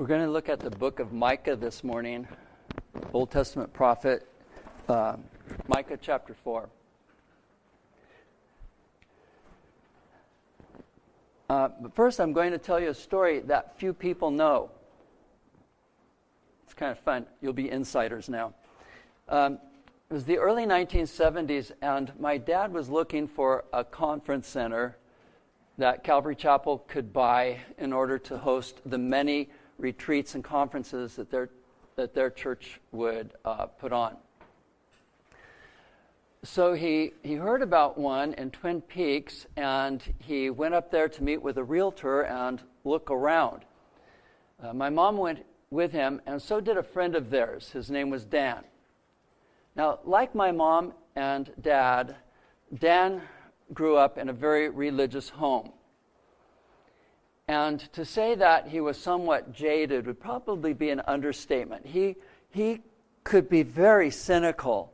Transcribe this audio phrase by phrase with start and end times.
[0.00, 2.26] We're going to look at the book of Micah this morning,
[3.12, 4.26] Old Testament prophet,
[4.88, 5.16] uh,
[5.68, 6.70] Micah chapter 4.
[11.50, 14.70] Uh, but first, I'm going to tell you a story that few people know.
[16.64, 17.26] It's kind of fun.
[17.42, 18.54] You'll be insiders now.
[19.28, 19.58] Um,
[20.08, 24.96] it was the early 1970s, and my dad was looking for a conference center
[25.76, 29.50] that Calvary Chapel could buy in order to host the many
[29.80, 31.50] retreats and conferences that their,
[31.96, 34.16] that their church would uh, put on.
[36.42, 41.22] So he, he heard about one in Twin Peaks, and he went up there to
[41.22, 43.64] meet with a realtor and look around.
[44.62, 47.70] Uh, my mom went with him, and so did a friend of theirs.
[47.70, 48.64] His name was Dan.
[49.76, 52.16] Now, like my mom and dad,
[52.78, 53.20] Dan
[53.74, 55.72] grew up in a very religious home.
[57.50, 61.84] And to say that he was somewhat jaded would probably be an understatement.
[61.84, 62.14] He,
[62.48, 62.82] he
[63.24, 64.92] could be very cynical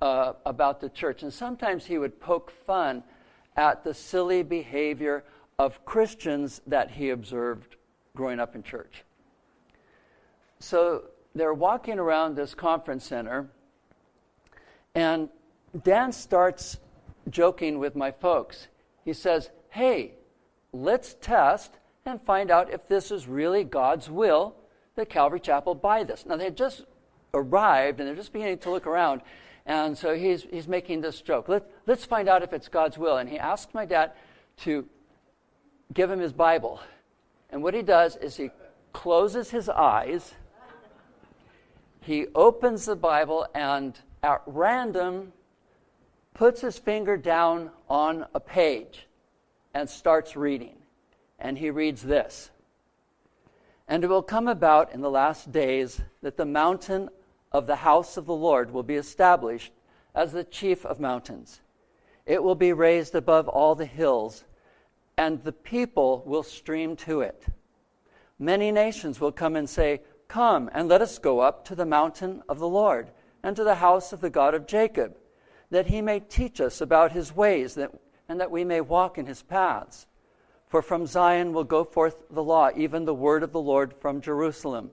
[0.00, 3.04] uh, about the church, and sometimes he would poke fun
[3.56, 5.22] at the silly behavior
[5.60, 7.76] of Christians that he observed
[8.16, 9.04] growing up in church.
[10.58, 11.04] So
[11.36, 13.46] they're walking around this conference center,
[14.96, 15.28] and
[15.84, 16.78] Dan starts
[17.30, 18.66] joking with my folks.
[19.04, 20.14] He says, Hey,
[20.72, 24.54] let's test and find out if this is really God's will
[24.96, 26.26] that Calvary Chapel buy this.
[26.26, 26.84] Now, they had just
[27.34, 29.22] arrived and they're just beginning to look around.
[29.64, 31.48] And so he's, he's making this joke.
[31.48, 33.18] Let, let's find out if it's God's will.
[33.18, 34.12] And he asks my dad
[34.58, 34.86] to
[35.94, 36.80] give him his Bible.
[37.50, 38.50] And what he does is he
[38.92, 40.34] closes his eyes,
[42.00, 45.32] he opens the Bible, and at random
[46.34, 49.06] puts his finger down on a page
[49.74, 50.81] and starts reading.
[51.42, 52.50] And he reads this
[53.88, 57.10] And it will come about in the last days that the mountain
[57.50, 59.72] of the house of the Lord will be established
[60.14, 61.60] as the chief of mountains.
[62.24, 64.44] It will be raised above all the hills,
[65.18, 67.44] and the people will stream to it.
[68.38, 72.42] Many nations will come and say, Come and let us go up to the mountain
[72.48, 73.10] of the Lord
[73.42, 75.16] and to the house of the God of Jacob
[75.70, 77.90] that he may teach us about his ways that,
[78.28, 80.06] and that we may walk in his paths.
[80.72, 84.22] For from Zion will go forth the law, even the word of the Lord from
[84.22, 84.90] Jerusalem.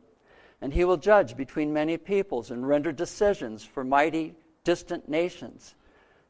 [0.60, 4.36] And he will judge between many peoples and render decisions for mighty
[4.66, 5.76] distant nations.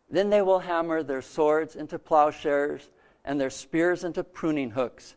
[0.08, 2.92] Then they will hammer their swords into plowshares
[3.26, 5.16] and their spears into pruning hooks.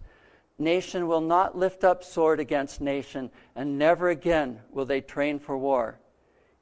[0.58, 5.58] Nation will not lift up sword against nation, and never again will they train for
[5.58, 5.98] war.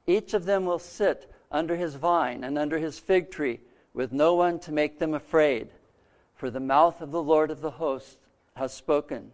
[0.05, 3.61] Each of them will sit under his vine and under his fig tree,
[3.93, 5.69] with no one to make them afraid.
[6.41, 8.17] For the mouth of the Lord of the hosts
[8.55, 9.29] has spoken.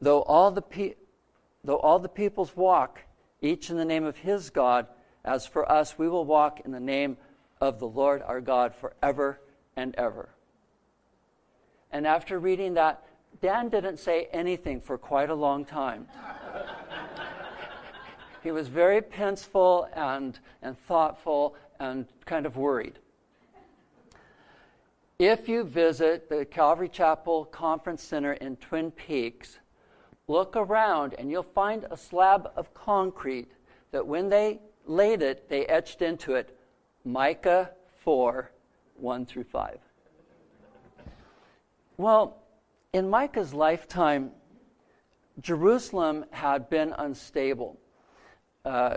[0.00, 0.94] Though all the, pe-
[1.62, 3.02] though all the peoples walk,
[3.42, 4.86] each in the name of his God,
[5.26, 7.18] as for us, we will walk in the name
[7.60, 9.42] of the Lord our God forever
[9.76, 10.30] and ever.
[11.92, 13.04] And after reading that,
[13.42, 16.08] Dan didn't say anything for quite a long time.
[18.42, 23.00] He was very pensful and, and thoughtful and kind of worried.
[25.18, 29.58] If you visit the Calvary Chapel Conference Center in Twin Peaks,
[30.28, 33.50] look around and you'll find a slab of concrete
[33.92, 36.58] that when they laid it, they etched into it
[37.04, 38.50] Micah 4
[38.96, 39.78] 1 through 5.
[41.96, 42.42] Well,
[42.92, 44.32] in Micah's lifetime,
[45.40, 47.78] Jerusalem had been unstable
[48.66, 48.96] uh,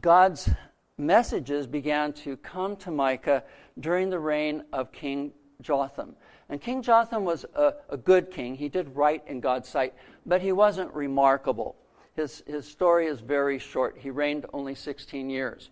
[0.00, 0.48] God's
[0.96, 3.44] messages began to come to Micah
[3.78, 6.16] during the reign of King Jotham.
[6.48, 8.56] And King Jotham was a, a, good king.
[8.56, 9.94] He did right in God's sight,
[10.26, 11.76] but he wasn't remarkable.
[12.16, 13.96] His, his story is very short.
[13.98, 15.70] He reigned only 16 years.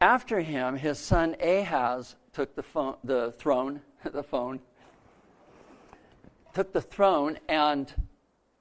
[0.00, 4.60] After him, his son Ahaz took the, phone, the throne, the phone,
[6.52, 7.92] took the throne, and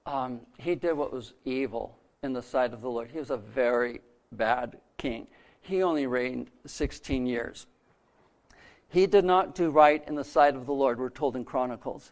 [0.06, 3.10] um, he did what was evil in the sight of the Lord.
[3.12, 4.02] He was a very
[4.32, 5.28] bad king.
[5.64, 7.68] He only reigned 16 years.
[8.90, 12.12] He did not do right in the sight of the Lord, we're told in Chronicles.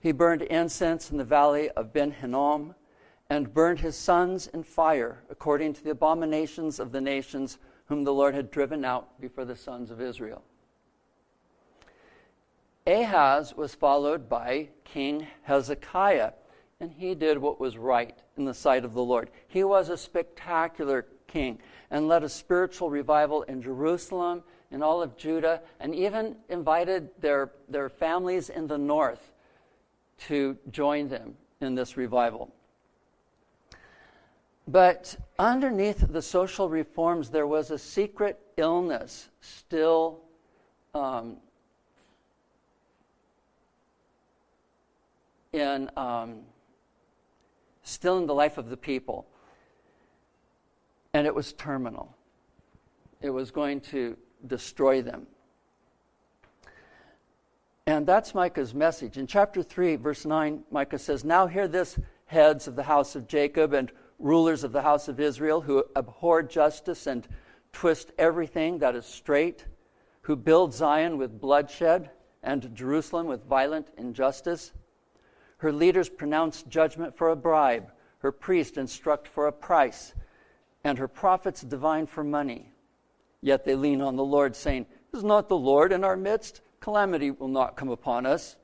[0.00, 2.74] He burned incense in the valley of Ben Hinnom
[3.30, 8.12] and burned his sons in fire, according to the abominations of the nations whom the
[8.12, 10.42] Lord had driven out before the sons of Israel.
[12.86, 16.32] Ahaz was followed by King Hezekiah
[16.80, 19.30] and he did what was right in the sight of the Lord.
[19.48, 21.58] He was a spectacular king
[21.90, 27.50] and led a spiritual revival in Jerusalem, in all of Judah, and even invited their,
[27.68, 29.32] their families in the north
[30.26, 32.52] to join them in this revival.
[34.66, 40.20] But underneath the social reforms, there was a secret illness still
[40.94, 41.38] um,
[45.52, 46.40] in um,
[47.82, 49.26] still in the life of the people,
[51.28, 52.16] it was terminal.
[53.20, 54.16] It was going to
[54.46, 55.26] destroy them.
[57.86, 59.18] And that's Micah's message.
[59.18, 63.28] In chapter 3, verse 9, Micah says, Now hear this, heads of the house of
[63.28, 67.28] Jacob and rulers of the house of Israel, who abhor justice and
[67.72, 69.66] twist everything that is straight,
[70.22, 72.08] who build Zion with bloodshed
[72.42, 74.72] and Jerusalem with violent injustice.
[75.58, 80.14] Her leaders pronounce judgment for a bribe, her priests instruct for a price,
[80.88, 82.72] and her prophets divine for money.
[83.40, 86.62] Yet they lean on the Lord, saying, Is not the Lord in our midst?
[86.80, 88.56] calamity will not come upon us.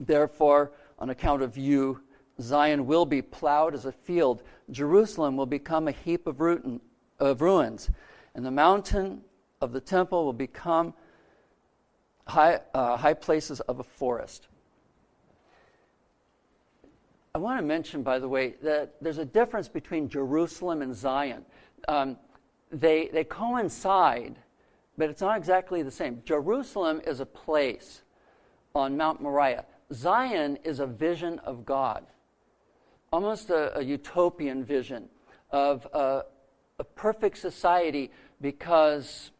[0.00, 2.00] Therefore, on account of you,
[2.40, 4.42] Zion will be plowed as a field.
[4.70, 6.40] Jerusalem will become a heap of,
[7.20, 7.90] of ruins,
[8.34, 9.22] and the mountain
[9.60, 10.94] of the temple will become
[12.26, 14.48] high, uh, high places of a forest.
[17.34, 21.44] I want to mention, by the way, that there's a difference between Jerusalem and Zion.
[21.88, 22.16] Um,
[22.70, 24.36] they, they coincide
[24.96, 26.22] but it's not exactly the same.
[26.24, 28.02] Jerusalem is a place
[28.74, 29.64] on Mount Moriah.
[29.92, 32.06] Zion is a vision of God,
[33.12, 35.08] almost a, a utopian vision
[35.50, 36.22] of a,
[36.78, 38.10] a perfect society
[38.40, 39.30] because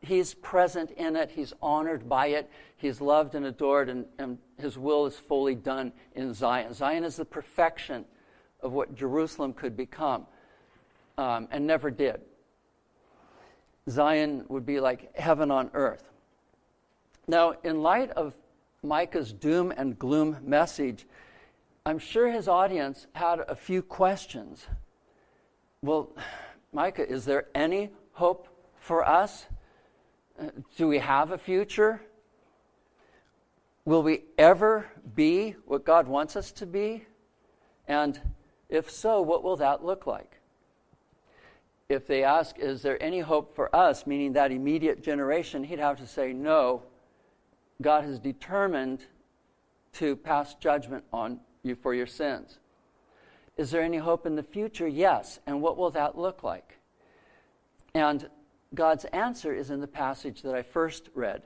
[0.00, 4.76] he's present in it, he's honored by it, he's loved and adored, and, and, his
[4.76, 6.74] will is fully done in Zion.
[6.74, 8.04] Zion is the perfection
[8.60, 10.26] of what Jerusalem could become
[11.16, 12.20] um, and never did.
[13.88, 16.10] Zion would be like heaven on earth.
[17.28, 18.34] Now, in light of
[18.82, 21.06] Micah's doom and gloom message,
[21.86, 24.66] I'm sure his audience had a few questions.
[25.82, 26.10] Well,
[26.72, 28.48] Micah, is there any hope
[28.78, 29.46] for us?
[30.76, 32.00] Do we have a future?
[33.84, 37.04] Will we ever be what God wants us to be?
[37.86, 38.20] And
[38.68, 40.38] if so, what will that look like?
[41.88, 45.98] if they ask, Is there any hope for us, meaning that immediate generation, he'd have
[45.98, 46.82] to say, No.
[47.80, 49.04] God has determined
[49.94, 52.58] to pass judgment on you for your sins.
[53.56, 54.88] Is there any hope in the future?
[54.88, 55.38] Yes.
[55.46, 56.78] And what will that look like?
[57.94, 58.28] And
[58.74, 61.42] God's answer is in the passage that I first read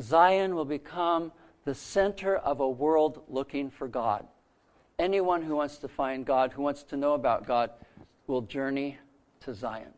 [0.00, 1.32] Zion will become
[1.64, 4.26] the center of a world looking for God.
[4.98, 7.70] Anyone who wants to find God, who wants to know about God,
[8.26, 8.98] will journey
[9.40, 9.92] to Zion.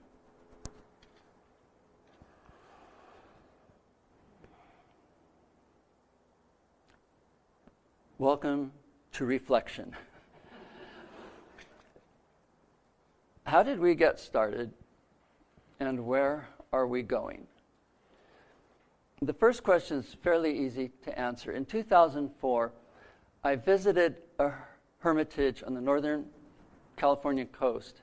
[8.19, 8.73] Welcome
[9.13, 9.95] to reflection.
[13.45, 14.73] How did we get started
[15.81, 17.47] and where are we going?
[19.23, 21.53] The first question is fairly easy to answer.
[21.53, 22.73] In 2004,
[23.45, 24.53] I visited a
[24.99, 26.27] hermitage on the northern
[26.97, 28.03] California coast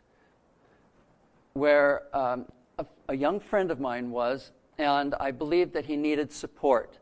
[1.54, 2.46] where um,
[2.80, 7.00] a, a, young friend of mine was, and I believed that he needed support.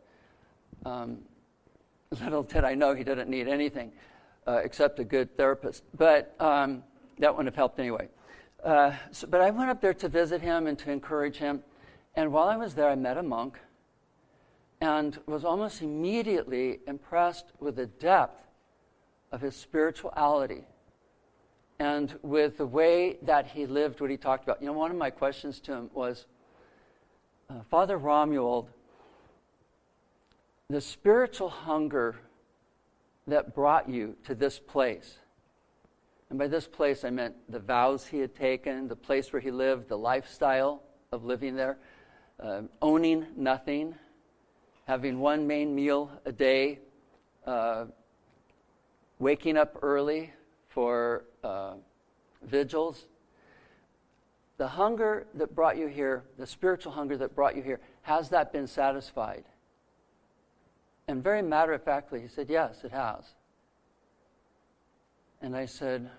[0.86, 1.20] Um,
[2.22, 3.92] little did I know he didn't need anything
[4.48, 6.84] uh, except a good therapist, but um,
[7.18, 8.08] that wouldn't have helped anyway.
[8.64, 11.64] Uh, so, but I went up there to visit him and to encourage him,
[12.16, 13.60] and while I was there, I met a monk
[14.80, 18.42] and was almost immediately impressed with the depth
[19.32, 20.64] of his spirituality
[21.80, 24.62] and with the way that he lived, what he talked about.
[24.62, 26.28] You know, one of my questions to him was
[27.50, 28.68] uh, Father Romuald,
[30.70, 32.16] the spiritual hunger
[33.28, 35.18] that brought you to this place,
[36.34, 39.52] and by this place I meant the vows he had taken, the place where he
[39.52, 41.78] lived, the lifestyle of living there,
[42.40, 43.94] uh, owning nothing,
[44.88, 46.80] having one main meal a day,
[47.46, 47.86] uh,
[49.20, 50.34] waking up early
[50.70, 51.74] for uh,
[52.42, 53.06] vigils.
[54.58, 58.52] The hunger that brought you here, the spiritual hunger that brought you here, has that
[58.52, 59.44] been satisfied?
[61.08, 63.24] And very matter of factly, he said, Yes, it has.
[65.40, 66.10] And I said,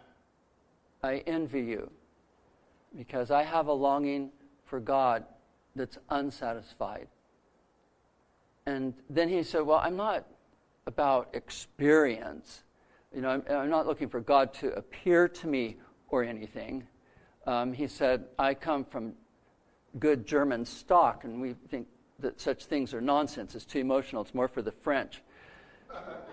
[1.05, 1.91] I envy you
[2.97, 4.31] because I have a longing
[4.65, 5.25] for God
[5.77, 7.09] that's unsatisfied.
[8.65, 10.25] And then he said, Well, I'm not
[10.87, 12.63] about experience.
[13.15, 15.77] You know, I'm, I'm not looking for God to appear to me
[16.09, 16.87] or anything.
[17.47, 19.13] Um, he said, I come from
[19.99, 21.87] good German stock, and we think
[22.21, 23.55] that such things are nonsense.
[23.55, 24.23] It's too emotional.
[24.23, 25.21] It's more for the French.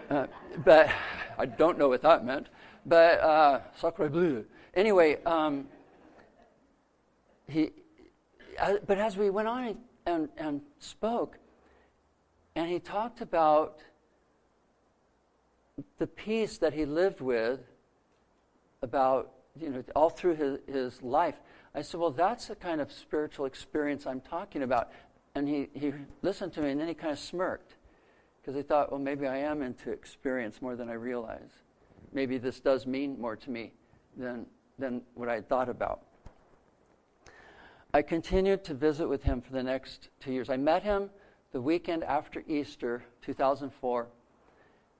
[0.10, 0.28] Uh,
[0.64, 0.90] but
[1.38, 2.48] I don't know what that meant.
[2.86, 4.46] But uh, sacre bleu.
[4.74, 5.68] Anyway, um,
[7.48, 7.72] he.
[8.60, 11.38] Uh, but as we went on and, and spoke,
[12.56, 13.80] and he talked about
[15.98, 17.60] the peace that he lived with,
[18.82, 21.36] about you know all through his, his life.
[21.74, 24.92] I said, well, that's the kind of spiritual experience I'm talking about.
[25.36, 27.76] And he, he listened to me, and then he kind of smirked
[28.42, 31.52] because he thought, well, maybe I am into experience more than I realize.
[32.12, 33.72] Maybe this does mean more to me
[34.18, 34.46] than,
[34.82, 36.02] than what I had thought about.
[37.94, 40.50] I continued to visit with him for the next two years.
[40.50, 41.10] I met him
[41.52, 44.08] the weekend after Easter 2004,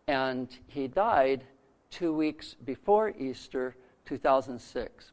[0.08, 1.44] and he died
[1.90, 5.12] two weeks before Easter 2006.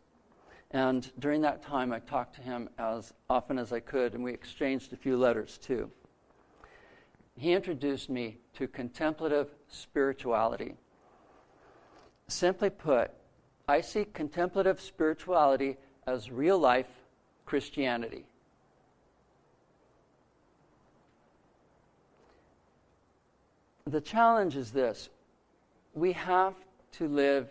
[0.73, 4.33] And during that time, I talked to him as often as I could, and we
[4.33, 5.91] exchanged a few letters too.
[7.37, 10.75] He introduced me to contemplative spirituality.
[12.27, 13.13] Simply put,
[13.69, 16.89] I see contemplative spirituality as real life
[17.45, 18.25] Christianity.
[23.87, 25.11] The challenge is this
[25.95, 26.55] we have
[26.93, 27.49] to live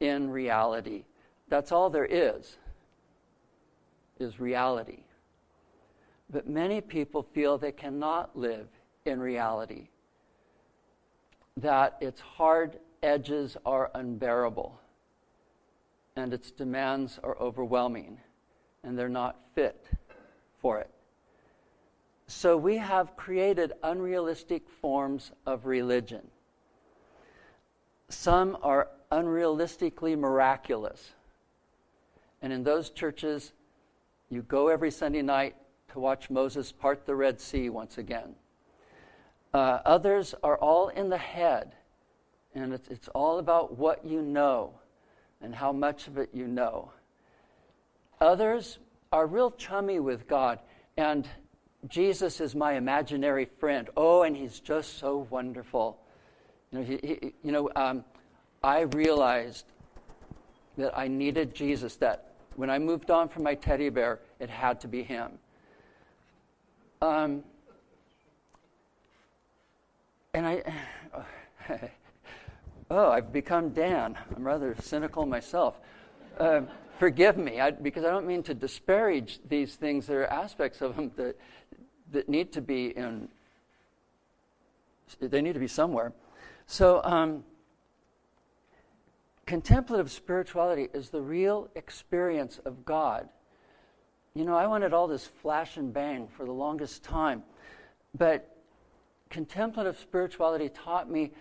[0.00, 1.04] in reality.
[1.48, 2.56] That's all there is,
[4.18, 5.00] is reality.
[6.30, 8.68] But many people feel they cannot live
[9.06, 9.88] in reality,
[11.56, 14.78] that its hard edges are unbearable,
[16.18, 18.18] and its demands are overwhelming,
[18.82, 19.86] and they're not fit
[20.60, 20.90] for it.
[22.26, 26.28] So we have created unrealistic forms of religion.
[28.08, 31.12] Some are unrealistically miraculous.
[32.42, 33.52] And in those churches,
[34.28, 35.56] you go every Sunday night
[35.92, 38.34] to watch Moses part the Red Sea once again.
[39.54, 41.72] Uh, others are all in the head,
[42.54, 44.77] and it's, it's all about what you know
[45.40, 46.90] and how much of it you know.
[48.20, 48.78] Others
[49.12, 50.58] are real chummy with God,
[50.96, 51.28] and
[51.86, 53.88] Jesus is my imaginary friend.
[53.96, 55.98] Oh, and he's just so wonderful.
[56.72, 58.04] You know, he, he, you know um,
[58.62, 59.64] I realized
[60.76, 64.80] that I needed Jesus, that when I moved on from my teddy bear, it had
[64.80, 65.32] to be him.
[67.00, 67.44] Um,
[70.34, 70.62] and I,
[72.90, 74.16] oh, I've become Dan.
[74.34, 75.78] I'm rather cynical myself.
[76.38, 76.62] Uh,
[76.98, 80.06] forgive me, I, because I don't mean to disparage these things.
[80.06, 81.36] There are aspects of them that,
[82.12, 83.28] that need to be in,
[85.20, 86.12] they need to be somewhere.
[86.66, 87.44] So, um,
[89.46, 93.28] contemplative spirituality is the real experience of God.
[94.34, 97.42] You know, I wanted all this flash and bang for the longest time,
[98.16, 98.54] but
[99.30, 101.32] contemplative spirituality taught me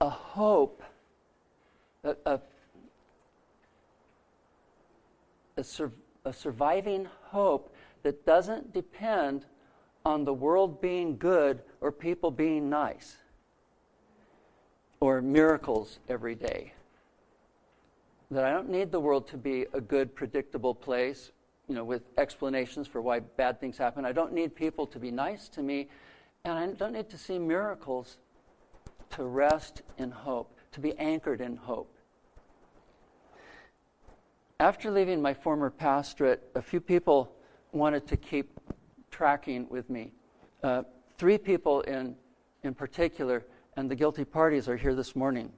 [0.00, 0.82] a hope,
[2.04, 2.40] a, a,
[5.56, 5.92] a, sur-
[6.24, 9.44] a surviving hope that doesn't depend
[10.04, 13.16] on the world being good or people being nice
[15.00, 16.72] or miracles every day
[18.30, 21.30] that I don't need the world to be a good, predictable place,
[21.68, 24.04] you know, with explanations for why bad things happen.
[24.04, 25.88] I don't need people to be nice to me,
[26.44, 28.18] and I don't need to see miracles
[29.10, 31.92] to rest in hope, to be anchored in hope.
[34.58, 37.32] After leaving my former pastorate, a few people
[37.72, 38.58] wanted to keep
[39.10, 40.12] tracking with me.
[40.62, 40.82] Uh,
[41.18, 42.16] three people in,
[42.62, 43.44] in particular,
[43.76, 45.52] and the guilty parties are here this morning.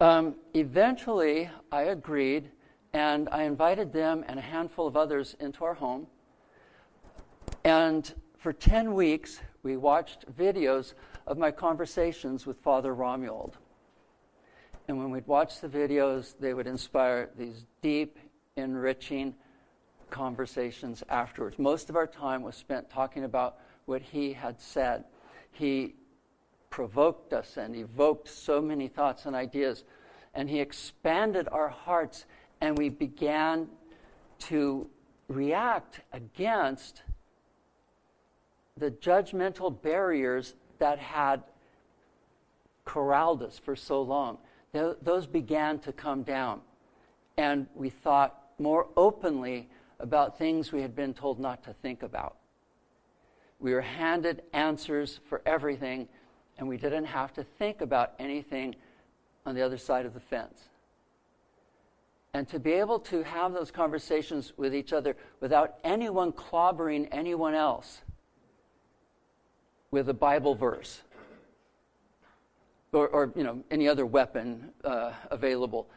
[0.00, 2.50] Um, eventually, I agreed,
[2.92, 6.06] and I invited them and a handful of others into our home.
[7.64, 10.94] And for 10 weeks, we watched videos
[11.26, 13.54] of my conversations with Father Romuald.
[14.88, 18.18] And when we'd watch the videos, they would inspire these deep,
[18.56, 19.34] enriching
[20.10, 21.58] conversations afterwards.
[21.58, 25.04] Most of our time was spent talking about what he had said.
[25.52, 25.94] He
[26.70, 29.84] provoked us and evoked so many thoughts and ideas.
[30.34, 32.24] And He expanded our hearts,
[32.60, 33.68] and we began
[34.40, 34.88] to
[35.28, 37.02] react against
[38.76, 41.42] the judgmental barriers that had
[42.84, 44.38] corralled us for so long.
[44.72, 46.60] Those began to come down.
[47.36, 49.68] And we thought more openly
[50.00, 52.36] about things we had been told not to think about.
[53.60, 56.08] We were handed answers for everything
[56.58, 58.74] and we didn't have to think about anything
[59.46, 60.68] on the other side of the fence.
[62.34, 67.54] And to be able to have those conversations with each other without anyone clobbering anyone
[67.54, 68.02] else
[69.90, 71.02] with a Bible verse
[72.92, 75.88] or, or you know, any other weapon uh, available.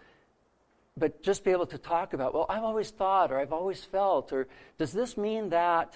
[0.96, 4.32] But just be able to talk about, well, I've always thought, or I've always felt,
[4.32, 4.48] or
[4.78, 5.96] does this mean that?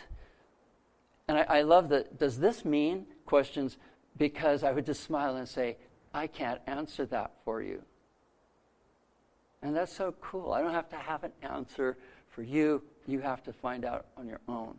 [1.27, 3.77] And I, I love that, does this mean questions?
[4.17, 5.77] Because I would just smile and say,
[6.13, 7.83] I can't answer that for you.
[9.61, 10.53] And that's so cool.
[10.53, 11.97] I don't have to have an answer
[12.29, 12.81] for you.
[13.05, 14.75] You have to find out on your own.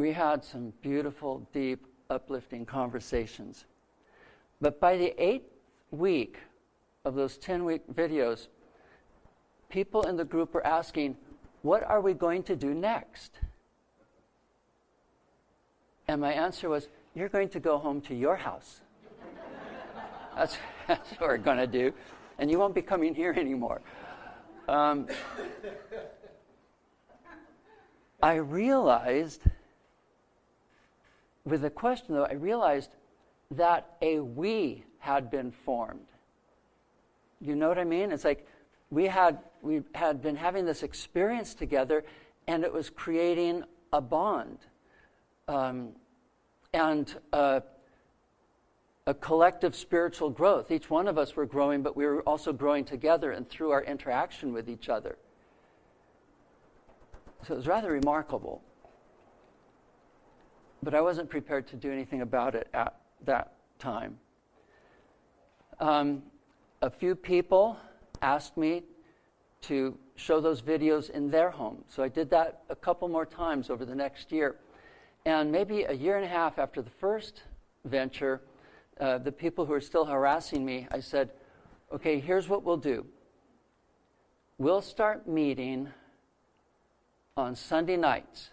[0.00, 3.66] We had some beautiful, deep, uplifting conversations.
[4.58, 5.52] But by the eighth
[5.90, 6.38] week
[7.04, 8.46] of those 10 week videos,
[9.68, 11.18] people in the group were asking,
[11.60, 13.40] What are we going to do next?
[16.08, 18.80] And my answer was, You're going to go home to your house.
[20.34, 20.56] that's,
[20.88, 21.92] that's what we're going to do.
[22.38, 23.82] And you won't be coming here anymore.
[24.66, 25.08] Um,
[28.22, 29.42] I realized
[31.44, 32.90] with the question, though, I realized
[33.52, 36.06] that a we had been formed.
[37.40, 38.12] You know what I mean?
[38.12, 38.46] It's like
[38.90, 42.04] we had, we had been having this experience together,
[42.46, 44.58] and it was creating a bond
[45.48, 45.90] um,
[46.72, 47.62] and a,
[49.06, 50.70] a collective spiritual growth.
[50.70, 53.82] Each one of us were growing, but we were also growing together and through our
[53.82, 55.16] interaction with each other.
[57.46, 58.62] So it was rather remarkable
[60.82, 62.94] but I wasn't prepared to do anything about it at
[63.24, 64.18] that time.
[65.78, 66.22] Um,
[66.82, 67.76] a few people
[68.22, 68.82] asked me
[69.62, 71.84] to show those videos in their home.
[71.88, 74.56] So I did that a couple more times over the next year.
[75.24, 77.42] And maybe a year and a half after the first
[77.84, 78.40] venture,
[79.00, 81.30] uh, the people who are still harassing me, I said,
[81.92, 83.06] okay, here's what we'll do.
[84.58, 85.88] We'll start meeting
[87.36, 88.50] on Sunday nights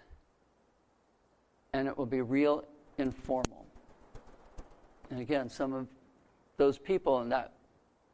[1.73, 2.63] and it will be real
[2.97, 3.65] informal.
[5.09, 5.87] And again, some of
[6.57, 7.53] those people in that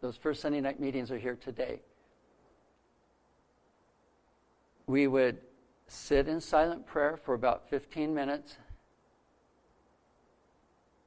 [0.03, 1.79] those first Sunday night meetings are here today.
[4.85, 5.37] We would
[5.87, 8.57] sit in silent prayer for about 15 minutes.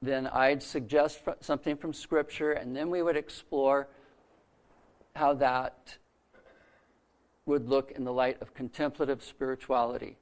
[0.00, 3.88] Then I'd suggest something from Scripture, and then we would explore
[5.14, 5.98] how that
[7.44, 10.16] would look in the light of contemplative spirituality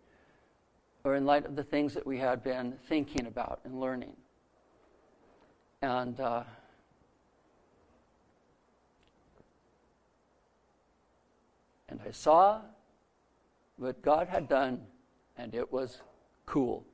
[1.05, 4.17] or in light of the things that we had been thinking about and learning.
[5.83, 6.45] And uh,
[11.88, 12.62] and I saw
[13.77, 14.81] what God had done,
[15.37, 16.01] and it was
[16.47, 16.87] cool.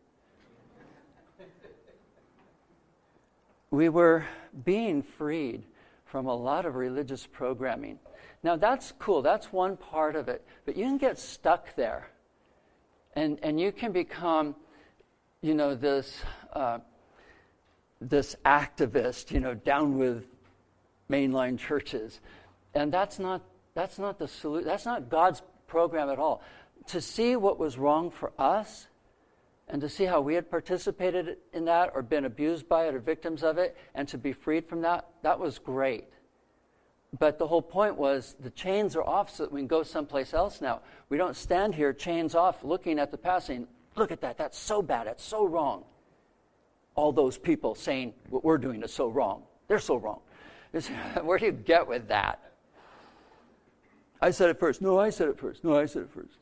[3.70, 4.26] we were
[4.64, 5.62] being freed
[6.04, 8.00] from a lot of religious programming.
[8.42, 9.22] Now, that's cool.
[9.22, 10.44] That's one part of it.
[10.64, 12.08] But you can get stuck there.
[13.14, 14.54] And, and you can become,
[15.42, 16.20] you know, this,
[16.52, 16.78] uh,
[18.00, 20.24] this activist, you know, down with
[21.10, 22.20] mainline churches.
[22.74, 23.42] And that's not,
[23.74, 24.66] that's not the solution.
[24.66, 26.42] That's not God's program at all.
[26.88, 28.86] To see what was wrong for us
[29.68, 33.00] and to see how we had participated in that or been abused by it or
[33.00, 36.04] victims of it and to be freed from that, that was great.
[37.18, 40.32] But the whole point was the chains are off so that we can go someplace
[40.32, 40.80] else now.
[41.08, 44.56] We don't stand here, chains off, looking at the past saying, Look at that, that's
[44.56, 45.84] so bad, that's so wrong.
[46.94, 49.42] All those people saying what we're doing is so wrong.
[49.66, 50.20] They're so wrong.
[51.22, 52.38] Where do you get with that?
[54.22, 54.80] I said it first.
[54.80, 55.64] No, I said it first.
[55.64, 56.34] No, I said it first.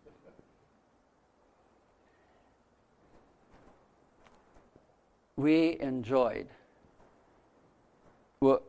[5.36, 6.48] We enjoyed
[8.40, 8.67] what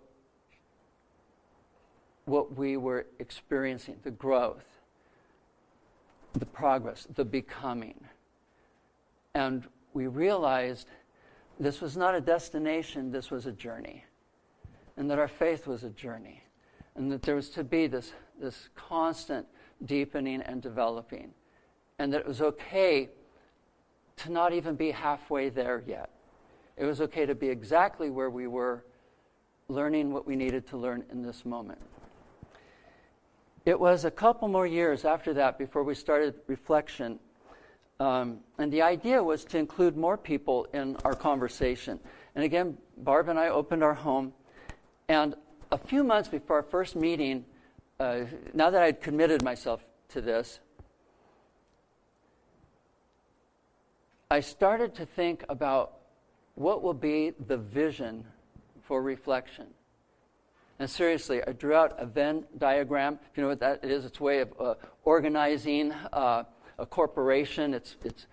[2.30, 4.66] what we were experiencing the growth,
[6.34, 8.00] the progress, the becoming.
[9.34, 10.88] And we realized
[11.60, 14.06] this was not a destination, this was a journey.
[14.98, 16.44] And that our faith was a journey.
[16.96, 19.46] And that there was to be this, this constant
[19.86, 21.34] deepening and developing.
[21.98, 23.10] And that it was okay
[24.18, 26.10] to not even be halfway there yet.
[26.78, 28.86] It was okay to be exactly where we were,
[29.68, 31.80] learning what we needed to learn in this moment.
[33.66, 37.20] It was a couple more years after that before we started reflection.
[38.00, 42.00] Um, and the idea was to include more people in our conversation.
[42.36, 44.34] And again, Barb and I opened our home.
[45.10, 45.36] And
[45.72, 47.46] a few months before our first meeting,
[48.00, 48.22] uh,
[48.54, 50.60] now that I'd committed myself to this,
[54.32, 55.96] I started to think about
[56.56, 58.26] what will be the vision
[58.84, 59.68] for reflection.
[60.80, 63.20] And seriously, I drew out a Venn diagram.
[63.30, 66.44] If you know what that is, it's a way of uh, organizing uh,
[66.78, 67.74] a corporation.
[67.74, 68.28] It's, it's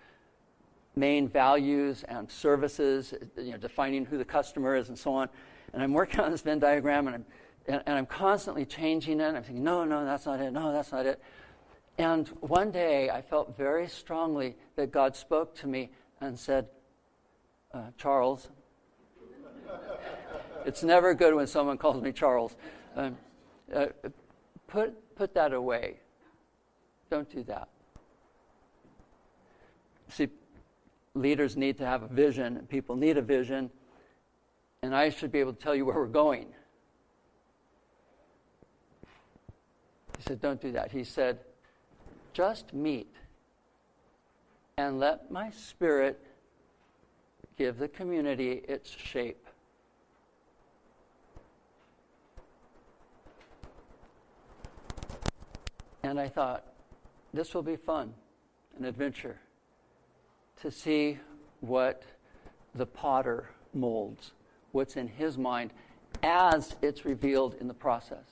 [0.95, 5.27] main values and services, you know, defining who the customer is and so on.
[5.73, 7.25] And I'm working on this Venn diagram and I'm,
[7.67, 9.35] and, and I'm constantly changing it.
[9.35, 10.51] I'm thinking, no, no, that's not it.
[10.51, 11.21] No, that's not it.
[11.97, 16.67] And one day I felt very strongly that God spoke to me and said,
[17.73, 18.47] uh, Charles,
[20.67, 22.57] it's never good when someone calls me Charles.
[22.97, 23.17] Um,
[23.73, 23.85] uh,
[24.67, 25.95] put, put that away.
[27.09, 27.69] Don't do that.
[30.09, 30.27] See,
[31.13, 33.71] leaders need to have a vision, people need a vision,
[34.83, 36.47] and I should be able to tell you where we're going.
[40.17, 40.91] He said, Don't do that.
[40.91, 41.39] He said,
[42.33, 43.13] Just meet
[44.77, 46.19] and let my spirit
[47.57, 49.46] give the community its shape.
[56.07, 56.63] And I thought,
[57.33, 58.13] this will be fun,
[58.79, 59.41] an adventure,
[60.61, 61.19] to see
[61.59, 62.03] what
[62.73, 64.31] the potter molds,
[64.71, 65.73] what's in his mind
[66.23, 68.23] as it's revealed in the process.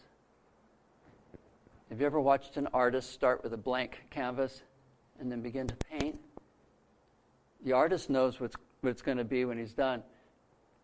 [1.89, 4.61] Have you ever watched an artist start with a blank canvas
[5.19, 6.17] and then begin to paint?
[7.65, 10.01] The artist knows what's, what it's going to be when he's done.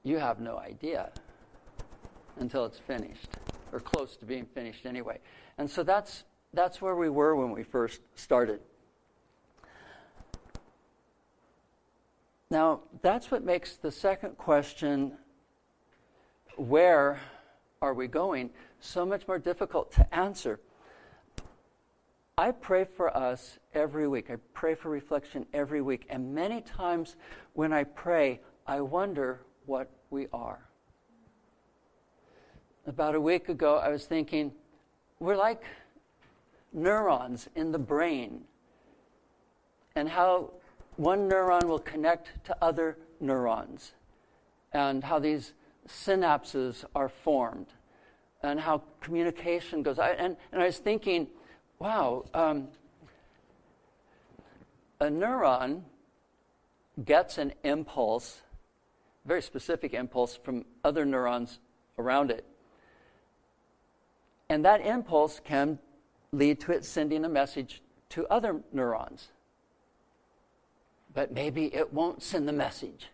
[0.04, 1.14] You have no idea
[2.38, 3.30] until it's finished,
[3.72, 5.20] or close to being finished anyway.
[5.58, 8.60] And so that's that's where we were when we first started.
[12.50, 15.14] Now, that's what makes the second question,
[16.58, 17.22] where
[17.82, 18.50] are we going,
[18.82, 20.60] so much more difficult to answer.
[22.38, 24.30] I pray for us every week.
[24.30, 26.06] I pray for reflection every week.
[26.10, 27.16] And many times
[27.54, 30.60] when I pray, I wonder what we are.
[32.88, 34.52] About a week ago, I was thinking,
[35.20, 35.64] we're like
[36.74, 38.42] neurons in the brain
[39.96, 40.52] and how
[40.96, 43.94] one neuron will connect to other neurons
[44.74, 45.54] and how these
[45.88, 47.68] synapses are formed
[48.44, 50.00] and how communication goes.
[50.00, 51.28] I, and, and I was thinking,
[51.80, 52.68] wow, um,
[55.00, 55.82] a neuron
[57.04, 58.42] gets an impulse,
[59.26, 61.60] very specific impulse, from other neurons
[61.98, 62.46] around it.
[64.50, 65.80] And that impulse can
[66.34, 69.30] lead to it sending a message to other neurons.
[71.14, 73.10] But maybe it won't send the message.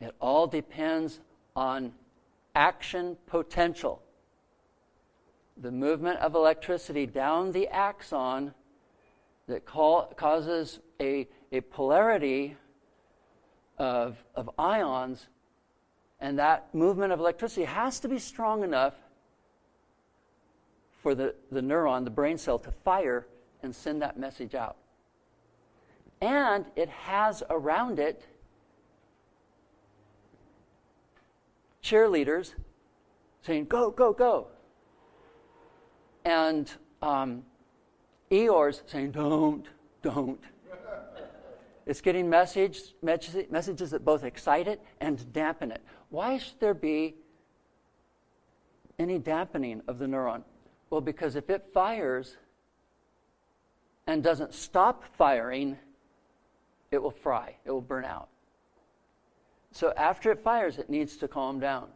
[0.00, 1.20] It all depends
[1.56, 1.92] on
[2.54, 4.00] action potential.
[5.56, 8.54] The movement of electricity down the axon
[9.48, 12.56] that call, causes a, a polarity
[13.76, 15.26] of, of ions,
[16.20, 18.94] and that movement of electricity has to be strong enough
[21.02, 23.26] for the, the neuron, the brain cell, to fire
[23.62, 24.76] and send that message out.
[26.20, 28.26] And it has around it
[31.82, 32.54] cheerleaders
[33.42, 34.48] saying, Go, go, go.
[36.24, 37.44] And um,
[38.30, 39.66] Eeyores saying, Don't,
[40.02, 40.40] don't.
[41.86, 45.82] It's getting message, messages that both excite it and dampen it.
[46.10, 47.16] Why should there be
[48.98, 50.44] any dampening of the neuron?
[50.90, 52.36] Well, because if it fires
[54.06, 55.78] and doesn't stop firing,
[56.90, 58.28] it will fry, it will burn out.
[59.72, 61.88] So after it fires, it needs to calm down.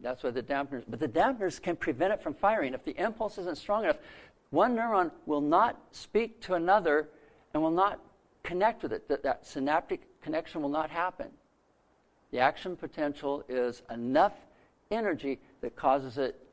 [0.00, 2.74] That's why the dampeners, but the dampeners can prevent it from firing.
[2.74, 3.98] If the impulse isn't strong enough,
[4.50, 7.08] one neuron will not speak to another
[7.54, 8.00] and will not
[8.42, 9.06] connect with it.
[9.08, 11.28] That, that synaptic connection will not happen.
[12.32, 14.32] The action potential is enough
[14.90, 16.49] energy that causes it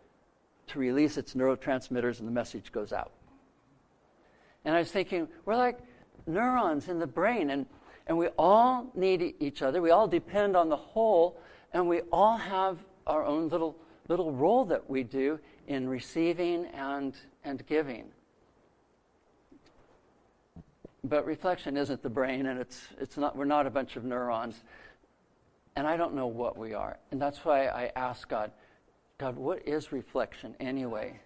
[0.67, 3.11] to release its neurotransmitters and the message goes out.
[4.65, 5.79] And I was thinking, we're like
[6.25, 7.65] neurons in the brain, and,
[8.05, 9.81] and we all need each other.
[9.81, 11.39] We all depend on the whole,
[11.73, 13.77] and we all have our own little,
[14.09, 18.05] little role that we do in receiving and, and giving.
[21.03, 24.61] But reflection isn't the brain, and it's, it's not, we're not a bunch of neurons.
[25.77, 26.97] And I don't know what we are.
[27.11, 28.51] And that's why I ask God,
[29.17, 31.19] God, what is reflection anyway?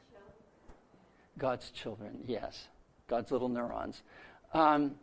[1.37, 2.67] God's children, yes.
[3.07, 4.01] God's little neurons.
[4.53, 4.95] Um,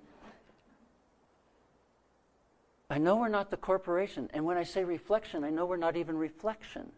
[2.89, 4.31] I know we're not the corporation.
[4.33, 6.91] And when I say reflection, I know we're not even reflection.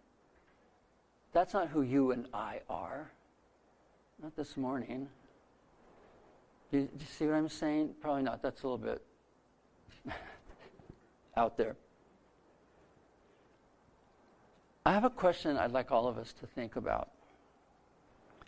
[1.32, 3.10] That's not who you and I are.
[4.22, 5.08] Not this morning.
[6.70, 7.94] Do you, do you see what I'm saying?
[8.00, 8.42] Probably not.
[8.42, 9.02] That's a little bit
[11.36, 11.76] out there.
[14.84, 17.10] I have a question I'd like all of us to think about.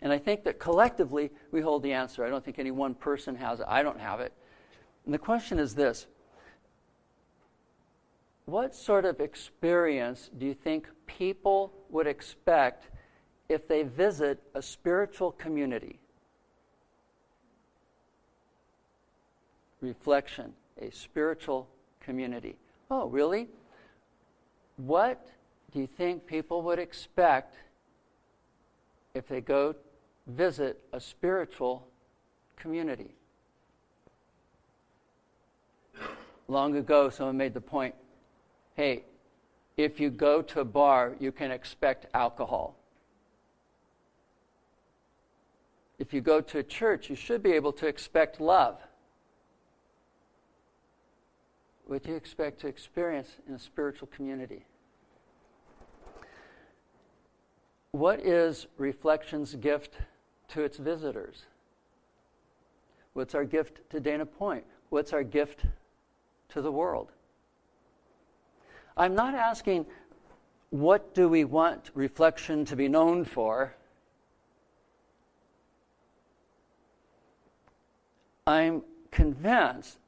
[0.01, 2.25] And I think that collectively we hold the answer.
[2.25, 3.65] I don't think any one person has it.
[3.69, 4.33] I don't have it.
[5.05, 6.07] And the question is this
[8.45, 12.89] what sort of experience do you think people would expect
[13.47, 15.99] if they visit a spiritual community?
[19.79, 21.69] Reflection, a spiritual
[22.01, 22.57] community.
[22.91, 23.47] Oh, really?
[24.75, 25.25] What
[25.73, 27.55] do you think people would expect
[29.15, 29.73] if they go
[30.27, 31.87] visit a spiritual
[32.55, 33.15] community?
[36.47, 37.95] Long ago, someone made the point
[38.75, 39.03] hey,
[39.77, 42.75] if you go to a bar, you can expect alcohol.
[45.99, 48.79] If you go to a church, you should be able to expect love.
[51.85, 54.65] What do you expect to experience in a spiritual community?
[57.93, 59.97] What is Reflection's gift
[60.47, 61.43] to its visitors?
[63.13, 64.65] What's our gift to Dana Point?
[64.89, 65.65] What's our gift
[66.49, 67.11] to the world?
[68.97, 69.85] I'm not asking
[70.71, 73.75] what do we want reflection to be known for.
[78.47, 79.99] I'm convinced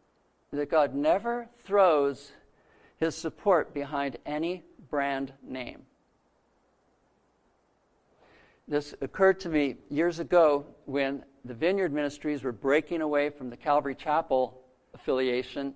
[0.51, 2.31] that God never throws
[2.97, 5.83] his support behind any brand name.
[8.67, 13.57] This occurred to me years ago when the Vineyard Ministries were breaking away from the
[13.57, 14.61] Calvary Chapel
[14.93, 15.75] affiliation,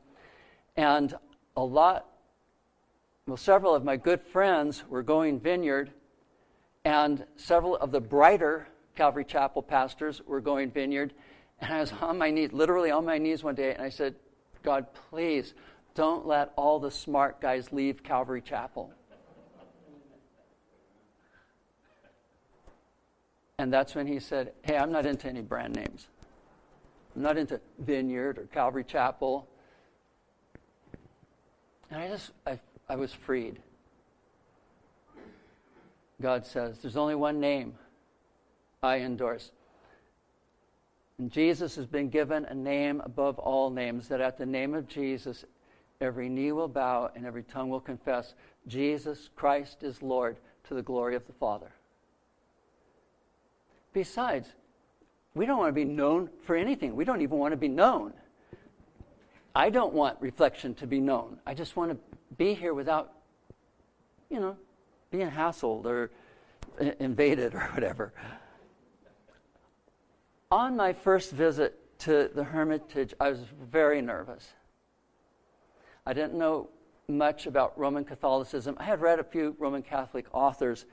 [0.75, 1.13] and
[1.55, 2.07] a lot
[3.29, 5.91] well, several of my good friends were going vineyard,
[6.83, 11.13] and several of the brighter Calvary Chapel pastors were going vineyard.
[11.59, 14.15] And I was on my knees, literally on my knees one day, and I said,
[14.63, 15.53] God, please
[15.93, 18.91] don't let all the smart guys leave Calvary Chapel.
[23.59, 26.07] And that's when he said, Hey, I'm not into any brand names.
[27.15, 29.47] I'm not into Vineyard or Calvary Chapel.
[31.91, 33.59] And I just, I I was freed.
[36.21, 37.75] God says, There's only one name
[38.81, 39.51] I endorse.
[41.17, 44.87] And Jesus has been given a name above all names, that at the name of
[44.87, 45.43] Jesus,
[45.99, 48.35] every knee will bow and every tongue will confess
[48.67, 50.37] Jesus Christ is Lord
[50.69, 51.73] to the glory of the Father.
[53.93, 54.47] Besides,
[55.33, 56.95] we don't want to be known for anything.
[56.95, 58.13] We don't even want to be known.
[59.55, 61.39] I don't want reflection to be known.
[61.45, 61.97] I just want to
[62.37, 63.13] be here without,
[64.29, 64.55] you know,
[65.11, 66.11] being hassled or
[66.99, 68.13] invaded or whatever.
[70.51, 73.39] On my first visit to the Hermitage, I was
[73.71, 74.47] very nervous.
[76.05, 76.69] I didn't know
[77.07, 78.75] much about Roman Catholicism.
[78.79, 80.85] I had read a few Roman Catholic authors.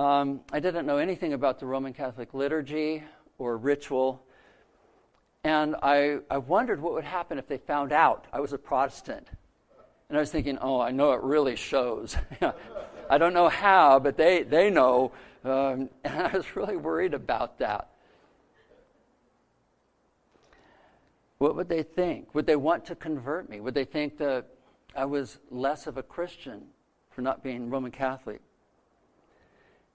[0.00, 3.04] Um, I didn't know anything about the Roman Catholic liturgy
[3.36, 4.24] or ritual.
[5.44, 9.28] And I, I wondered what would happen if they found out I was a Protestant.
[10.08, 12.16] And I was thinking, oh, I know it really shows.
[13.10, 15.12] I don't know how, but they, they know.
[15.44, 17.90] Um, and I was really worried about that.
[21.36, 22.34] What would they think?
[22.34, 23.60] Would they want to convert me?
[23.60, 24.46] Would they think that
[24.96, 26.62] I was less of a Christian
[27.10, 28.40] for not being Roman Catholic?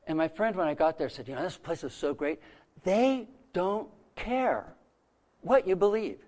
[0.07, 2.39] And my friend, when I got there, said, You know, this place is so great.
[2.83, 4.73] They don't care
[5.41, 6.19] what you believe.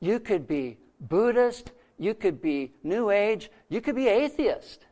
[0.00, 4.86] You could be Buddhist, you could be New Age, you could be atheist,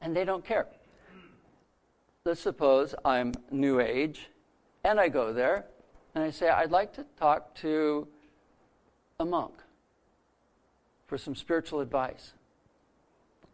[0.00, 0.66] and they don't care.
[2.24, 4.28] Let's suppose I'm New Age,
[4.84, 5.66] and I go there,
[6.14, 8.06] and I say, I'd like to talk to
[9.18, 9.54] a monk
[11.06, 12.32] for some spiritual advice.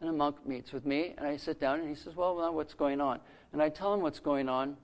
[0.01, 2.53] And a monk meets with me, and I sit down, and he says, Well, well
[2.53, 3.21] what's going on?
[3.53, 4.77] And I tell him what's going on,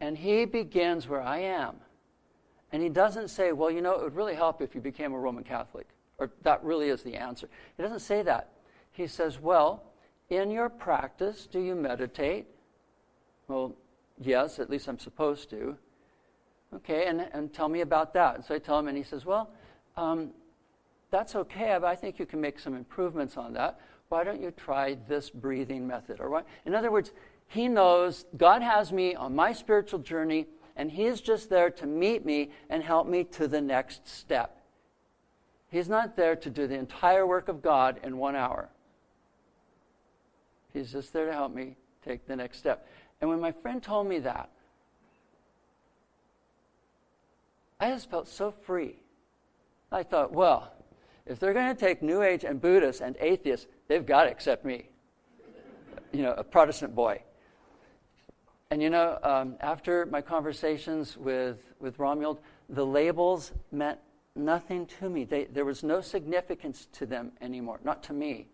[0.00, 1.76] and he begins where I am.
[2.72, 5.18] And he doesn't say, Well, you know, it would really help if you became a
[5.18, 5.86] Roman Catholic
[6.18, 7.48] or that really is the answer.
[7.76, 8.50] He doesn't say that.
[8.92, 9.82] He says, Well,
[10.30, 12.46] in your practice, do you meditate?
[13.48, 13.74] Well,
[14.20, 15.76] yes, at least I'm supposed to.
[16.74, 18.36] Okay, and, and tell me about that.
[18.36, 19.50] And so I tell him, and he says, Well,
[19.96, 20.30] um,
[21.14, 23.78] that's okay, but I think you can make some improvements on that.
[24.08, 26.18] Why don't you try this breathing method?
[26.18, 26.44] Or what?
[26.66, 27.12] In other words,
[27.46, 31.86] he knows God has me on my spiritual journey, and he is just there to
[31.86, 34.60] meet me and help me to the next step.
[35.70, 38.68] He's not there to do the entire work of God in one hour.
[40.72, 42.88] He's just there to help me take the next step.
[43.20, 44.50] And when my friend told me that,
[47.78, 48.96] I just felt so free.
[49.92, 50.73] I thought, well,
[51.26, 54.64] if they're going to take New Age and Buddhists and atheists, they've got to accept
[54.64, 54.88] me.
[56.12, 57.22] You know, a Protestant boy.
[58.70, 63.98] And you know, um, after my conversations with, with Romuald, the labels meant
[64.36, 65.24] nothing to me.
[65.24, 68.48] They, there was no significance to them anymore, not to me.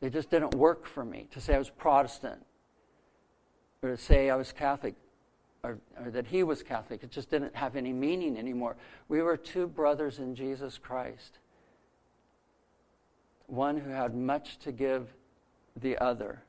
[0.00, 2.44] They just didn't work for me to say I was Protestant
[3.82, 4.94] or to say I was Catholic
[5.64, 7.02] or, or, that he was Catholic.
[7.02, 8.76] It just didn't have any meaning anymore.
[9.08, 11.38] We were two brothers in Jesus Christ,
[13.46, 15.08] one who had much to give
[15.80, 16.42] the other.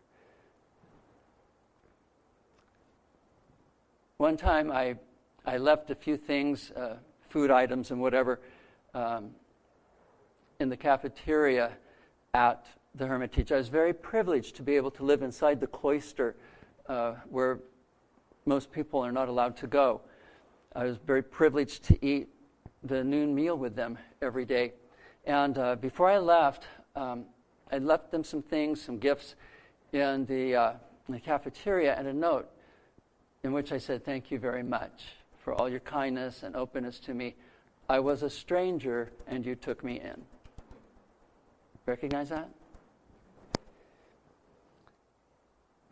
[4.17, 4.95] One time I,
[5.45, 6.97] I left a few things, uh,
[7.29, 8.41] food items and whatever,
[8.93, 9.31] um,
[10.59, 11.71] in the cafeteria
[12.33, 13.51] at the Hermitage.
[13.51, 16.35] I was very privileged to be able to live inside the cloister
[16.87, 17.59] uh, where
[18.45, 20.01] most people are not allowed to go.
[20.75, 22.27] I was very privileged to eat
[22.83, 24.73] the noon meal with them every day.
[25.25, 27.25] And uh, before I left, um,
[27.71, 29.35] I left them some things, some gifts
[29.91, 30.73] in the, uh,
[31.07, 32.49] in the cafeteria, and a note
[33.43, 35.05] in which I said, Thank you very much
[35.43, 37.35] for all your kindness and openness to me.
[37.89, 40.21] I was a stranger and you took me in.
[41.85, 42.49] Recognize that?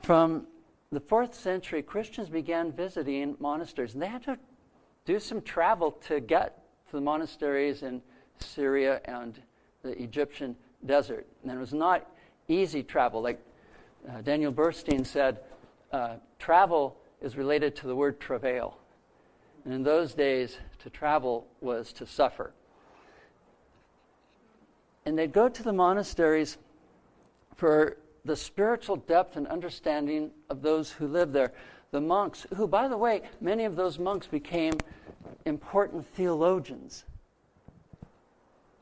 [0.02, 0.48] From
[0.94, 4.38] the fourth century, Christians began visiting monasteries, and they had to
[5.06, 8.02] do some travel to get to the monasteries in
[8.40, 9.42] Syria and
[9.82, 11.26] the Egyptian desert.
[11.44, 12.10] And it was not
[12.48, 13.22] easy travel.
[13.22, 13.40] Like
[14.10, 15.40] uh, Daniel Boorstin said,
[15.92, 18.78] uh, travel is related to the word travail.
[19.66, 22.52] And in those days, to travel was to suffer.
[25.06, 26.58] And they'd go to the monasteries
[27.56, 31.54] for the spiritual depth and understanding of those who lived there.
[31.92, 34.74] The monks, who, by the way, many of those monks became
[35.46, 37.04] important theologians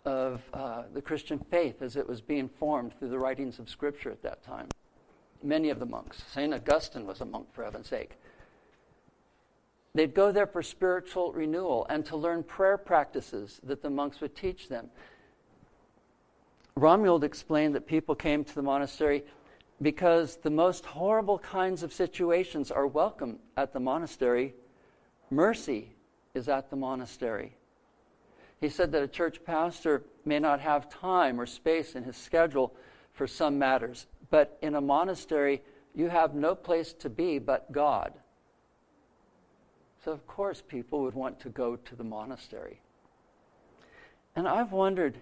[0.06, 4.12] of uh, the Christian faith as it was being formed through the writings of Scripture
[4.12, 4.68] at that time.
[5.44, 6.24] Many of the monks.
[6.32, 6.54] St.
[6.54, 8.18] Augustine was a monk, for heaven's sake.
[9.94, 14.36] They'd go there for spiritual renewal and to learn prayer practices that the monks would
[14.36, 14.90] teach them.
[16.78, 19.24] Romuald explained that people came to the monastery
[19.82, 24.54] because the most horrible kinds of situations are welcome at the monastery.
[25.30, 25.92] Mercy
[26.34, 27.56] is at the monastery.
[28.60, 32.74] He said that a church pastor may not have time or space in his schedule
[33.12, 35.62] for some matters, but in a monastery,
[35.96, 38.14] you have no place to be but God.
[40.06, 42.82] So, of course, people would want to go to the monastery.
[44.36, 45.18] And I've wondered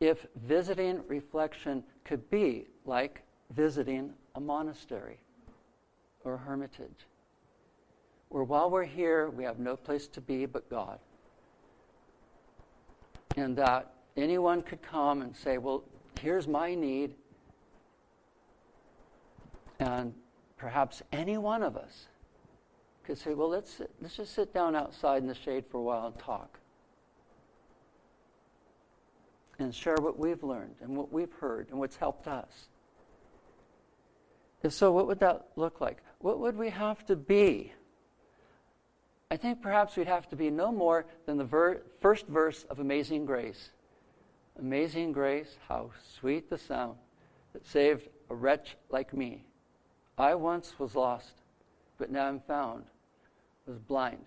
[0.00, 5.18] if visiting reflection could be like visiting a monastery
[6.24, 7.06] or a hermitage,
[8.28, 10.98] where while we're here, we have no place to be but God.
[13.36, 15.84] And that anyone could come and say, Well,
[16.20, 17.14] here's my need.
[19.78, 20.12] And
[20.56, 22.08] perhaps any one of us
[23.04, 26.08] could say, well, let's, let's just sit down outside in the shade for a while
[26.08, 26.58] and talk.
[29.58, 32.68] And share what we've learned and what we've heard and what's helped us.
[34.62, 35.98] If so, what would that look like?
[36.20, 37.72] What would we have to be?
[39.30, 42.78] I think perhaps we'd have to be no more than the ver- first verse of
[42.78, 43.70] Amazing Grace.
[44.58, 46.96] Amazing grace, how sweet the sound
[47.52, 49.44] that saved a wretch like me.
[50.16, 51.32] I once was lost,
[51.96, 52.84] but now I'm found
[53.66, 54.24] was blind,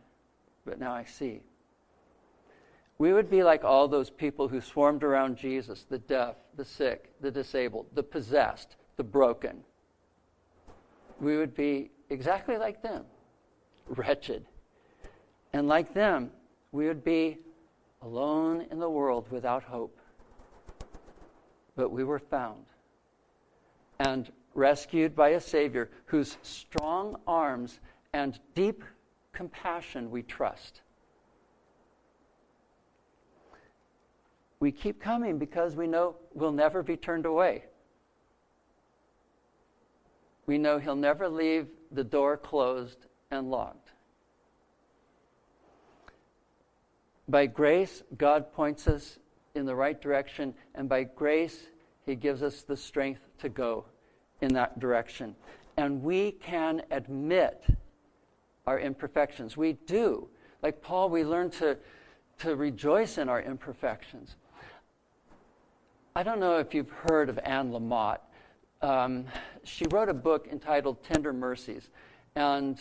[0.65, 1.41] but now I see.
[3.01, 7.11] We would be like all those people who swarmed around Jesus the deaf, the sick,
[7.19, 9.63] the disabled, the possessed, the broken.
[11.19, 13.05] We would be exactly like them,
[13.87, 14.45] wretched.
[15.51, 16.29] And like them,
[16.71, 17.39] we would be
[18.03, 19.97] alone in the world without hope.
[21.75, 22.65] But we were found
[23.97, 27.79] and rescued by a Savior whose strong arms
[28.13, 28.83] and deep
[29.33, 30.81] compassion we trust.
[34.61, 37.63] We keep coming because we know we'll never be turned away.
[40.45, 43.89] We know He'll never leave the door closed and locked.
[47.27, 49.17] By grace, God points us
[49.55, 51.67] in the right direction, and by grace,
[52.05, 53.85] He gives us the strength to go
[54.41, 55.35] in that direction.
[55.75, 57.65] And we can admit
[58.67, 59.57] our imperfections.
[59.57, 60.27] We do.
[60.61, 61.79] Like Paul, we learn to,
[62.39, 64.35] to rejoice in our imperfections.
[66.13, 68.17] I don't know if you've heard of Anne Lamott.
[68.81, 69.25] Um,
[69.63, 71.89] she wrote a book entitled Tender Mercies,
[72.35, 72.77] and,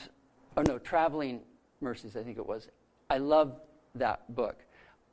[0.57, 1.41] oh no, Traveling
[1.81, 2.67] Mercies, I think it was.
[3.09, 3.61] I love
[3.95, 4.65] that book.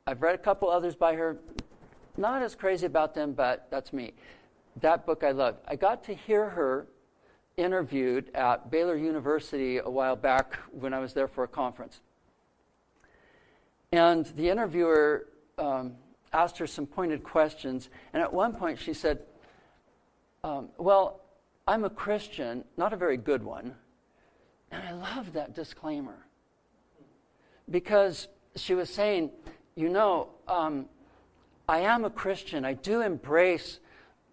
[0.04, 1.36] I've read a couple others by her,
[2.16, 4.14] not as crazy about them, but that's me.
[4.80, 5.54] That book I love.
[5.68, 6.88] I got to hear her
[7.56, 12.00] interviewed at Baylor University a while back when I was there for a conference.
[13.92, 15.92] And the interviewer um,
[16.32, 17.88] asked her some pointed questions.
[18.12, 19.20] And at one point, she said,
[20.44, 21.20] um, Well,
[21.66, 23.74] I'm a Christian, not a very good one.
[24.70, 26.26] And I love that disclaimer
[27.70, 29.30] because she was saying,
[29.76, 30.86] You know, um,
[31.68, 32.64] I am a Christian.
[32.64, 33.80] I do embrace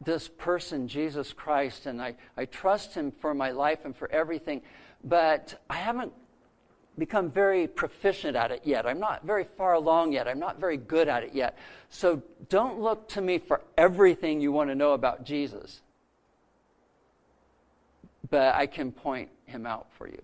[0.03, 4.61] this person, Jesus Christ, and I, I trust him for my life and for everything.
[5.03, 6.13] But I haven't
[6.97, 8.85] become very proficient at it yet.
[8.85, 10.27] I'm not very far along yet.
[10.27, 11.57] I'm not very good at it yet.
[11.89, 15.81] So don't look to me for everything you want to know about Jesus.
[18.29, 20.21] But I can point him out for you.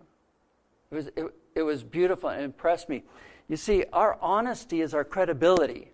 [0.91, 3.03] It was, it, it was beautiful and impressed me.
[3.47, 5.91] You see, our honesty is our credibility.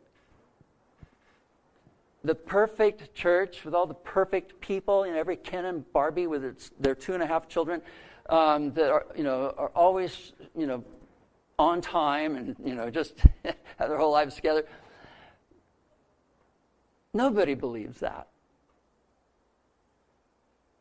[2.23, 6.43] The perfect church with all the perfect people, you know, every Ken and Barbie with
[6.43, 7.81] its, their two and a half children,
[8.29, 10.83] um, that are, you know, are always, you know,
[11.59, 14.65] on time and, you know, just have their whole lives together.
[17.13, 18.27] Nobody believes that.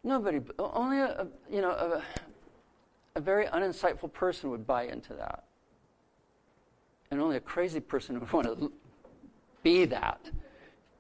[0.05, 2.03] Nobody, only a, you know, a,
[3.17, 5.45] a very uninsightful person would buy into that.
[7.11, 8.73] And only a crazy person would want to
[9.63, 10.21] be that,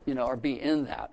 [0.07, 1.12] you know, or be in that.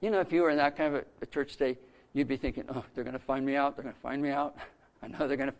[0.00, 1.76] You know, if you were in that kind of a, a church day,
[2.14, 3.76] you'd be thinking, oh, they're going to find me out.
[3.76, 4.56] They're going to find me out.
[5.02, 5.56] I know they're going to,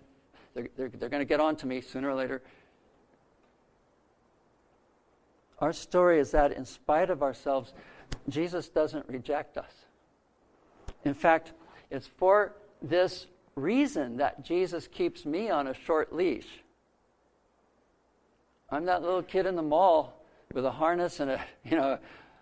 [0.55, 2.43] they're, they're, they're going to get on to me sooner or later.
[5.61, 7.75] Our story is that in spite of ourselves,
[8.29, 9.73] Jesus doesn't reject us.
[11.05, 11.53] In fact,
[11.91, 16.47] it's for this reason that Jesus keeps me on a short leash.
[18.71, 20.23] I'm that little kid in the mall
[20.53, 21.99] with a harness and a, you know,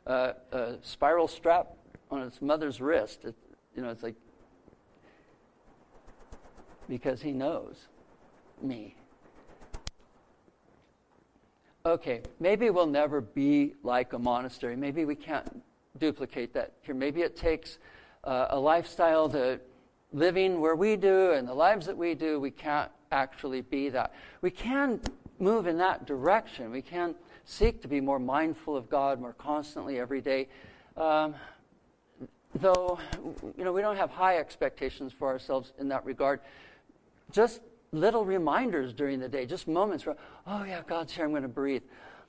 [0.06, 1.68] a, a spiral strap
[2.10, 3.24] on his mother's wrist.
[3.24, 3.34] It,
[3.76, 4.14] you know, it's like,
[6.88, 7.86] because he knows
[8.62, 8.96] me.
[11.84, 14.74] Okay, maybe we'll never be like a monastery.
[14.74, 15.62] Maybe we can't
[15.98, 16.94] duplicate that here.
[16.94, 17.78] Maybe it takes
[18.24, 19.60] uh, a lifestyle to
[20.12, 24.14] living where we do and the lives that we do, we can't actually be that.
[24.40, 25.00] We can
[25.38, 26.70] move in that direction.
[26.70, 27.14] We can
[27.44, 30.48] seek to be more mindful of God more constantly every day.
[30.96, 31.34] Um,
[32.54, 32.98] though,
[33.56, 36.40] you know, we don't have high expectations for ourselves in that regard.
[37.30, 37.60] Just
[37.92, 40.16] little reminders during the day, just moments where,
[40.46, 41.82] oh, yeah, God's here, I'm going to breathe.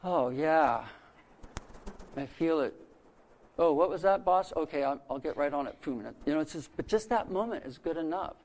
[0.04, 0.86] Oh, yeah,
[2.16, 2.74] I feel it.
[3.60, 4.54] Oh, what was that, boss?
[4.56, 5.82] Okay, I'll, I'll get right on it.
[5.82, 6.06] Boom.
[6.26, 8.36] You know, it's just, but just that moment is good enough.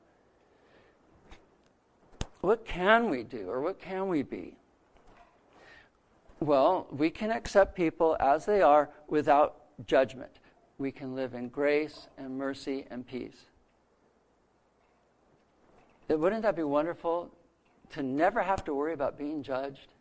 [2.40, 4.56] What can we do, or what can we be?
[6.40, 10.32] Well, we can accept people as they are without judgment.
[10.82, 13.36] We can live in grace and mercy and peace.
[16.08, 17.30] Wouldn't that be wonderful
[17.90, 19.92] to never have to worry about being judged?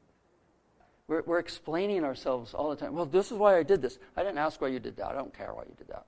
[1.08, 2.96] We're, we're explaining ourselves all the time.
[2.96, 4.00] Well, this is why I did this.
[4.18, 5.06] I didn't ask why you did that.
[5.06, 6.08] I don't care why you did that.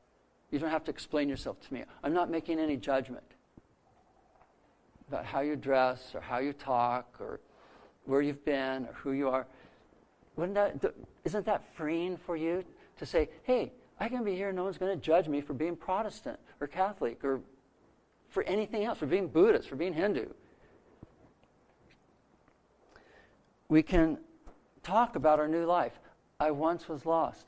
[0.49, 1.83] You don't have to explain yourself to me.
[2.03, 3.23] I'm not making any judgment
[5.07, 7.39] about how you dress or how you talk or
[8.05, 9.45] where you've been or who you are.
[10.35, 10.95] Wouldn't that,
[11.25, 12.63] isn't that freeing for you
[12.97, 15.75] to say, hey, I can be here, no one's going to judge me for being
[15.75, 17.41] Protestant or Catholic or
[18.29, 20.25] for anything else, for being Buddhist, for being Hindu?
[23.69, 24.17] We can
[24.81, 25.93] talk about our new life.
[26.39, 27.45] I once was lost,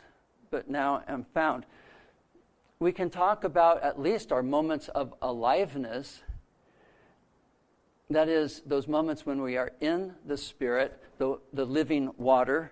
[0.51, 1.65] but now am found.
[2.79, 6.21] We can talk about at least our moments of aliveness.
[8.09, 12.71] That is, those moments when we are in the Spirit, the, the living water.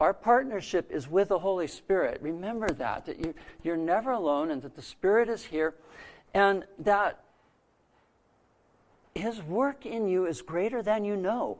[0.00, 2.20] Our partnership is with the Holy Spirit.
[2.22, 5.74] Remember that, that you, you're never alone and that the Spirit is here
[6.32, 7.22] and that
[9.14, 11.58] His work in you is greater than you know.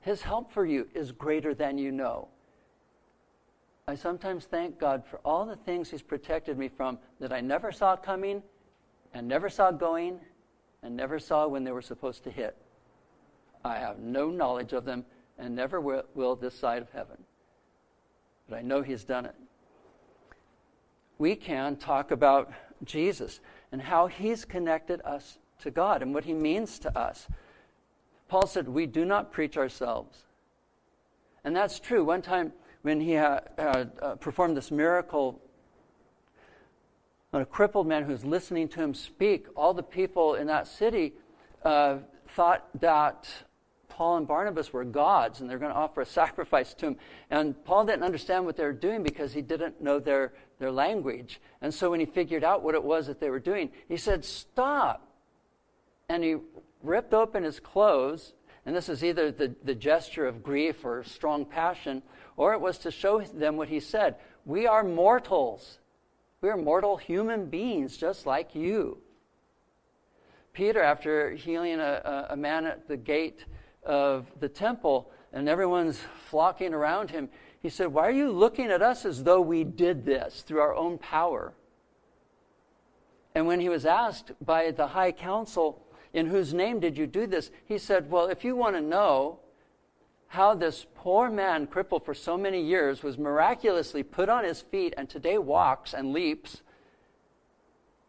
[0.00, 2.28] His help for you is greater than you know.
[3.86, 7.72] I sometimes thank God for all the things He's protected me from that I never
[7.72, 8.42] saw coming
[9.12, 10.18] and never saw going
[10.82, 12.56] and never saw when they were supposed to hit.
[13.64, 15.04] I have no knowledge of them
[15.38, 17.16] and never will, this side of heaven.
[18.48, 19.34] But I know He's done it.
[21.18, 22.52] We can talk about
[22.84, 23.40] Jesus
[23.72, 27.28] and how He's connected us to God and what He means to us.
[28.28, 30.24] Paul said, We do not preach ourselves.
[31.44, 32.04] And that's true.
[32.04, 33.84] One time when he had, uh,
[34.16, 35.40] performed this miracle
[37.32, 40.66] on a crippled man who was listening to him speak, all the people in that
[40.66, 41.14] city
[41.64, 43.28] uh, thought that
[43.98, 46.96] Paul and Barnabas were gods and they're going to offer a sacrifice to him.
[47.30, 51.40] And Paul didn't understand what they were doing because he didn't know their, their language.
[51.60, 54.24] And so when he figured out what it was that they were doing, he said,
[54.24, 55.04] Stop.
[56.08, 56.36] And he
[56.80, 58.34] ripped open his clothes
[58.64, 62.04] And this is either the, the gesture of grief or strong passion,
[62.36, 64.14] or it was to show them what he said
[64.46, 65.80] We are mortals.
[66.40, 68.98] We are mortal human beings just like you.
[70.52, 73.44] Peter, after healing a, a, man at the gate
[73.84, 77.28] of the temple, and everyone's flocking around him,
[77.60, 80.74] he said, Why are you looking at us as though we did this through our
[80.74, 81.54] own power?
[83.34, 87.26] And when he was asked by the high council, In whose name did you do
[87.26, 87.50] this?
[87.64, 89.40] He said, Well, if you want to know
[90.28, 94.94] how this poor man, crippled for so many years, was miraculously put on his feet
[94.96, 96.62] and today walks and leaps,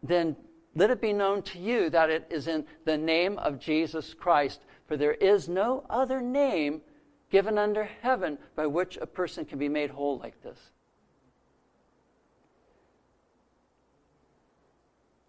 [0.02, 0.36] then
[0.74, 4.60] let it be known to you that it is in the name of Jesus Christ.
[4.90, 6.80] For there is no other name
[7.30, 10.58] given under heaven by which a person can be made whole like this.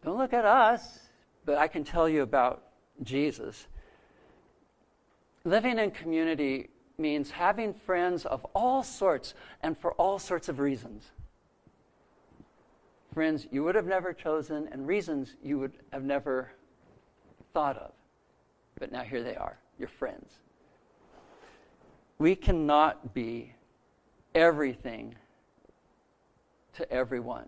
[0.04, 1.02] Don't look at us,
[1.46, 2.64] but I can tell you about
[3.04, 3.68] Jesus.
[5.44, 11.12] Living in community means having friends of all sorts and for all sorts of reasons.
[13.14, 16.50] Friends you would have never chosen and reasons you would have never
[17.54, 17.92] thought of.
[18.82, 20.40] But now here they are, your friends.
[22.18, 23.54] We cannot be
[24.34, 25.14] everything
[26.74, 27.48] to everyone.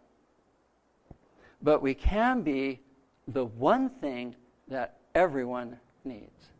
[1.59, 2.81] But we can be
[3.27, 4.35] the one thing
[4.67, 6.51] that everyone needs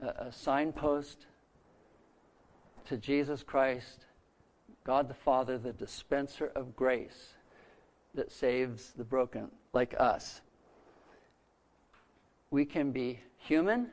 [0.00, 1.26] a, a signpost
[2.86, 4.06] to Jesus Christ,
[4.84, 7.34] God the Father, the dispenser of grace
[8.14, 10.40] that saves the broken, like us.
[12.50, 13.90] We can be human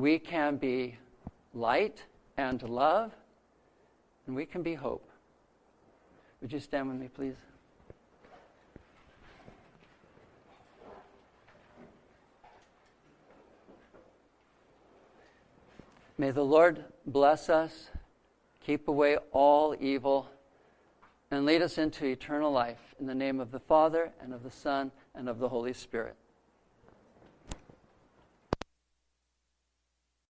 [0.00, 0.96] we can be
[1.52, 2.04] light
[2.38, 3.12] and love,
[4.26, 5.06] and we can be hope.
[6.40, 7.34] Would you stand with me, please?
[16.16, 17.90] May the Lord bless us,
[18.64, 20.28] keep away all evil,
[21.30, 22.94] and lead us into eternal life.
[22.98, 26.16] In the name of the Father, and of the Son, and of the Holy Spirit.